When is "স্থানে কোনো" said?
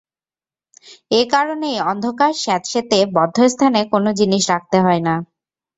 3.47-4.09